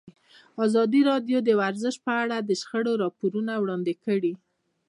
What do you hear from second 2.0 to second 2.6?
په اړه د